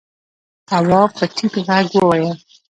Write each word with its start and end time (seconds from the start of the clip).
تواب 0.67 1.09
په 1.17 1.25
ټيټ 1.35 1.53
غږ 1.67 1.87
وويل: 1.95 2.35